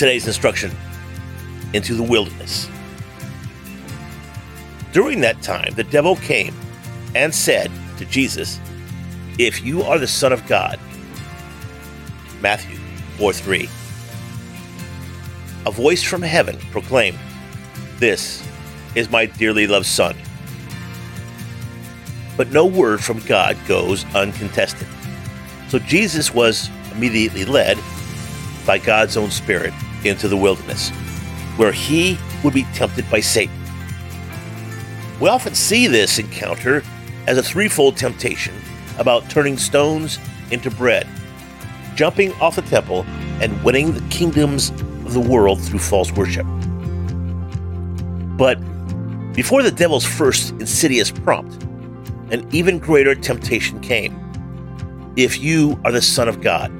[0.00, 0.70] Today's instruction
[1.74, 2.70] into the wilderness.
[4.94, 6.54] During that time, the devil came
[7.14, 8.58] and said to Jesus,
[9.38, 10.80] If you are the Son of God,
[12.40, 12.78] Matthew
[13.18, 13.68] 4 3.
[15.66, 17.18] A voice from heaven proclaimed,
[17.98, 18.42] This
[18.94, 20.16] is my dearly loved Son.
[22.38, 24.88] But no word from God goes uncontested.
[25.68, 27.76] So Jesus was immediately led
[28.64, 30.90] by God's own Spirit into the wilderness,
[31.56, 33.54] where he would be tempted by Satan.
[35.20, 36.82] We often see this encounter
[37.26, 38.54] as a threefold temptation
[38.98, 40.18] about turning stones
[40.50, 41.06] into bread,
[41.94, 43.04] jumping off the temple,
[43.40, 46.46] and winning the kingdoms of the world through false worship.
[48.36, 48.56] But
[49.34, 51.62] before the devil's first insidious prompt,
[52.32, 54.16] an even greater temptation came.
[55.16, 56.70] If you are the Son of God,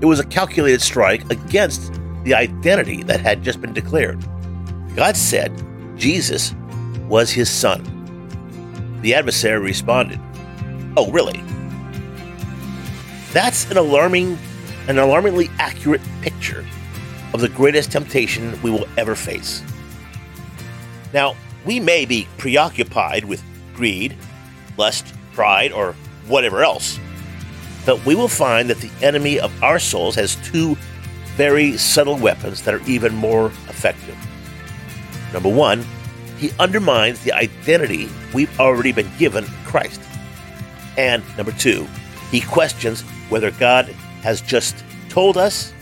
[0.00, 1.92] it was a calculated strike against
[2.24, 4.18] the identity that had just been declared.
[4.96, 5.52] God said
[5.96, 6.54] Jesus
[7.08, 7.82] was his son.
[9.02, 10.20] The adversary responded,
[10.96, 11.42] Oh, really?
[13.32, 14.38] That's an alarming,
[14.88, 16.66] an alarmingly accurate picture
[17.32, 19.62] of the greatest temptation we will ever face.
[21.12, 23.42] Now, we may be preoccupied with
[23.74, 24.16] greed,
[24.76, 25.94] lust, pride, or
[26.26, 26.98] whatever else
[27.86, 30.76] but we will find that the enemy of our souls has two
[31.36, 34.16] very subtle weapons that are even more effective.
[35.32, 35.84] Number one,
[36.38, 40.00] he undermines the identity we've already been given in Christ.
[40.96, 41.86] And number two,
[42.30, 43.86] he questions whether God
[44.22, 45.72] has just told us,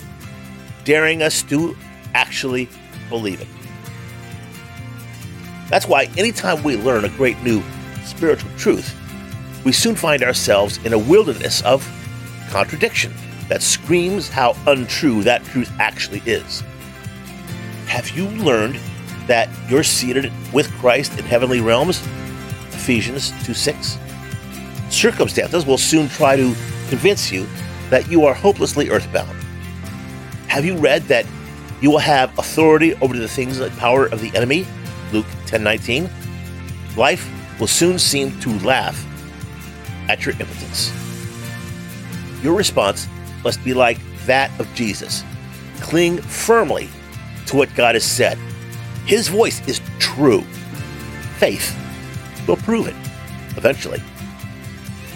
[0.85, 1.77] daring us to
[2.15, 2.69] actually
[3.09, 3.49] believe it.
[5.69, 7.63] That's why anytime we learn a great new
[8.05, 8.95] spiritual truth,
[9.65, 11.87] we soon find ourselves in a wilderness of
[12.51, 13.13] contradiction
[13.49, 16.63] that screams how untrue that truth actually is.
[17.87, 18.79] Have you learned
[19.27, 22.01] that you're seated with Christ in heavenly realms?
[22.73, 23.99] Ephesians 2 6.
[24.91, 26.55] Circumstances will soon try to
[26.89, 27.47] convince you
[27.91, 29.37] that you are hopelessly earthbound.
[30.49, 31.27] Have you read that
[31.81, 34.67] you will have authority over the things and power of the enemy?
[35.13, 36.11] Luke 10 19.
[36.97, 37.31] Life
[37.61, 39.05] will soon seem to laugh
[40.09, 40.93] at your impotence.
[42.43, 43.09] Your response
[43.45, 45.25] must be like that of Jesus.
[45.81, 46.89] Cling firmly
[47.47, 48.39] to what God has said.
[49.07, 50.43] His voice is true.
[51.39, 51.77] Faith
[52.47, 52.97] will prove it
[53.57, 54.03] eventually.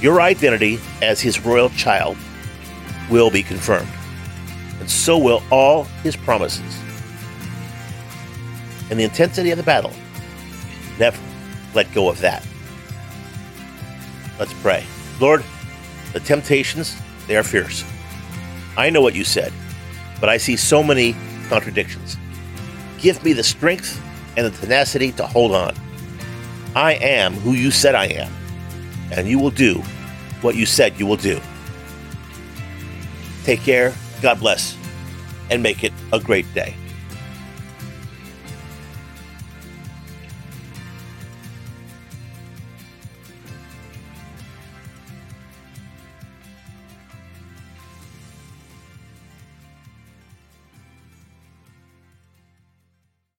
[0.01, 2.17] Your identity as his royal child
[3.11, 3.89] will be confirmed,
[4.81, 6.79] and so will all his promises.
[8.91, 9.93] And the intensity of the battle,
[10.99, 11.21] never
[11.75, 12.47] let go of that.
[14.43, 14.85] Let's pray.
[15.21, 15.45] Lord,
[16.13, 16.97] the temptations,
[17.29, 17.85] they are fierce.
[18.77, 19.53] I know what you said,
[20.19, 21.15] but I see so many
[21.49, 22.17] contradictions.
[22.99, 24.03] Give me the strength
[24.37, 25.77] and the tenacity to hold on.
[26.75, 28.33] I am who you said I am,
[29.13, 29.75] and you will do
[30.41, 31.41] what you said you will do.
[33.45, 34.77] Take care, God bless,
[35.51, 36.75] and make it a great day.